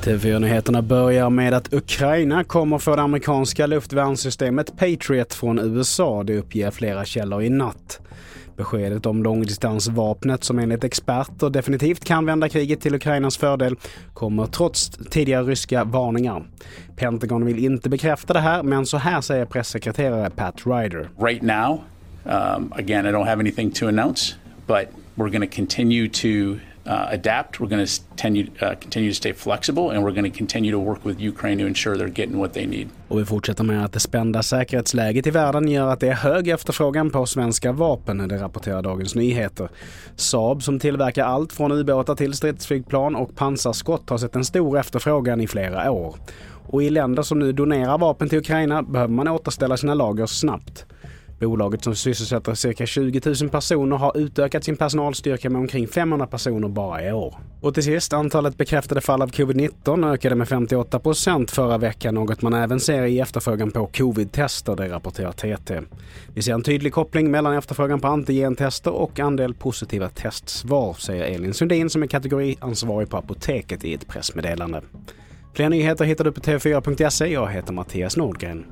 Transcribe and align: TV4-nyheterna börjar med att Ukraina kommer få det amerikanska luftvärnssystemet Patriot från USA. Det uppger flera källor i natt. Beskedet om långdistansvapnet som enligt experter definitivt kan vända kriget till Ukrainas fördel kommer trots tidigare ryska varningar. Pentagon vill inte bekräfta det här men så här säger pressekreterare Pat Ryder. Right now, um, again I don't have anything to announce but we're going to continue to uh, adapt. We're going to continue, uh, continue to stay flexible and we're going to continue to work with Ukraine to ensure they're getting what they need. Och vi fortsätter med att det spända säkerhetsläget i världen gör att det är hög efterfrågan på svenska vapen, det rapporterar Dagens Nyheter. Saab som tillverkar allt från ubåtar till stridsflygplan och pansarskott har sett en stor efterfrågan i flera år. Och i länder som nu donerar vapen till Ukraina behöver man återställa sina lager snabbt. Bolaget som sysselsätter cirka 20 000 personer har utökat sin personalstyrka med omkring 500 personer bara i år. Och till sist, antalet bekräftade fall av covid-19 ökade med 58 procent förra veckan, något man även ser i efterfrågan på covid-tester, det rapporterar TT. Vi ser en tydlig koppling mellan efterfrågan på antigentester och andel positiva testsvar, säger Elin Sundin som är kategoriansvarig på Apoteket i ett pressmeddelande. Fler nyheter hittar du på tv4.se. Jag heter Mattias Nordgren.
TV4-nyheterna 0.00 0.82
börjar 0.82 1.30
med 1.30 1.54
att 1.54 1.72
Ukraina 1.72 2.44
kommer 2.44 2.78
få 2.78 2.96
det 2.96 3.02
amerikanska 3.02 3.66
luftvärnssystemet 3.66 4.76
Patriot 4.76 5.34
från 5.34 5.58
USA. 5.58 6.22
Det 6.22 6.38
uppger 6.38 6.70
flera 6.70 7.04
källor 7.04 7.42
i 7.42 7.50
natt. 7.50 8.00
Beskedet 8.56 9.06
om 9.06 9.22
långdistansvapnet 9.22 10.44
som 10.44 10.58
enligt 10.58 10.84
experter 10.84 11.50
definitivt 11.50 12.04
kan 12.04 12.26
vända 12.26 12.48
kriget 12.48 12.80
till 12.80 12.94
Ukrainas 12.94 13.36
fördel 13.36 13.76
kommer 14.14 14.46
trots 14.46 14.90
tidigare 14.90 15.44
ryska 15.44 15.84
varningar. 15.84 16.42
Pentagon 16.96 17.46
vill 17.46 17.64
inte 17.64 17.88
bekräfta 17.88 18.32
det 18.32 18.40
här 18.40 18.62
men 18.62 18.86
så 18.86 18.96
här 18.96 19.20
säger 19.20 19.44
pressekreterare 19.44 20.30
Pat 20.30 20.66
Ryder. 20.66 21.08
Right 21.18 21.42
now, 21.42 21.80
um, 22.24 22.72
again 22.72 23.06
I 23.06 23.08
don't 23.08 23.26
have 23.26 23.40
anything 23.40 23.70
to 23.72 23.88
announce 23.88 24.39
but 24.70 24.92
we're 25.16 25.30
going 25.30 25.48
to 25.50 25.56
continue 25.56 26.08
to 26.08 26.60
uh, 26.86 27.16
adapt. 27.16 27.60
We're 27.60 27.70
going 27.76 27.86
to 27.86 27.92
continue, 28.08 28.46
uh, 28.62 28.74
continue 28.80 29.10
to 29.10 29.14
stay 29.14 29.32
flexible 29.32 29.90
and 29.90 30.04
we're 30.04 30.14
going 30.14 30.32
to 30.32 30.38
continue 30.38 30.70
to 30.70 30.78
work 30.78 31.04
with 31.04 31.20
Ukraine 31.20 31.58
to 31.58 31.66
ensure 31.66 31.96
they're 31.96 32.18
getting 32.20 32.38
what 32.38 32.52
they 32.52 32.66
need. 32.66 32.88
Och 33.08 33.20
vi 33.20 33.24
fortsätter 33.24 33.64
med 33.64 33.84
att 33.84 33.92
det 33.92 34.00
spända 34.00 34.42
säkerhetsläget 34.42 35.26
i 35.26 35.30
världen 35.30 35.68
gör 35.68 35.88
att 35.88 36.00
det 36.00 36.08
är 36.08 36.14
hög 36.14 36.48
efterfrågan 36.48 37.10
på 37.10 37.26
svenska 37.26 37.72
vapen, 37.72 38.28
det 38.28 38.36
rapporterar 38.36 38.82
Dagens 38.82 39.14
Nyheter. 39.14 39.68
Saab 40.16 40.62
som 40.62 40.78
tillverkar 40.78 41.24
allt 41.24 41.52
från 41.52 41.72
ubåtar 41.72 42.14
till 42.14 42.34
stridsflygplan 42.34 43.16
och 43.16 43.36
pansarskott 43.36 44.10
har 44.10 44.18
sett 44.18 44.36
en 44.36 44.44
stor 44.44 44.78
efterfrågan 44.78 45.40
i 45.40 45.46
flera 45.46 45.90
år. 45.90 46.16
Och 46.66 46.82
i 46.82 46.90
länder 46.90 47.22
som 47.22 47.38
nu 47.38 47.52
donerar 47.52 47.98
vapen 47.98 48.28
till 48.28 48.38
Ukraina 48.38 48.82
behöver 48.82 49.14
man 49.14 49.28
återställa 49.28 49.76
sina 49.76 49.94
lager 49.94 50.26
snabbt. 50.26 50.86
Bolaget 51.40 51.84
som 51.84 51.94
sysselsätter 51.94 52.54
cirka 52.54 52.86
20 52.86 53.20
000 53.40 53.50
personer 53.50 53.96
har 53.96 54.18
utökat 54.18 54.64
sin 54.64 54.76
personalstyrka 54.76 55.50
med 55.50 55.60
omkring 55.60 55.88
500 55.88 56.26
personer 56.26 56.68
bara 56.68 57.08
i 57.08 57.12
år. 57.12 57.34
Och 57.60 57.74
till 57.74 57.82
sist, 57.82 58.12
antalet 58.12 58.56
bekräftade 58.56 59.00
fall 59.00 59.22
av 59.22 59.30
covid-19 59.30 60.12
ökade 60.12 60.34
med 60.34 60.48
58 60.48 60.98
procent 60.98 61.50
förra 61.50 61.78
veckan, 61.78 62.14
något 62.14 62.42
man 62.42 62.54
även 62.54 62.80
ser 62.80 63.04
i 63.04 63.20
efterfrågan 63.20 63.70
på 63.70 63.86
covid-tester, 63.86 64.76
det 64.76 64.88
rapporterar 64.88 65.32
TT. 65.32 65.80
Vi 66.34 66.42
ser 66.42 66.54
en 66.54 66.62
tydlig 66.62 66.92
koppling 66.92 67.30
mellan 67.30 67.54
efterfrågan 67.54 68.00
på 68.00 68.08
antigentester 68.08 68.90
och 68.92 69.20
andel 69.20 69.54
positiva 69.54 70.08
testsvar, 70.08 70.94
säger 70.94 71.24
Elin 71.24 71.54
Sundin 71.54 71.90
som 71.90 72.02
är 72.02 72.06
kategoriansvarig 72.06 73.10
på 73.10 73.16
Apoteket 73.16 73.84
i 73.84 73.94
ett 73.94 74.08
pressmeddelande. 74.08 74.82
Fler 75.54 75.68
nyheter 75.68 76.04
hittar 76.04 76.24
du 76.24 76.32
på 76.32 76.40
tv4.se. 76.40 77.26
Jag 77.26 77.48
heter 77.48 77.72
Mattias 77.72 78.16
Nordgren. 78.16 78.64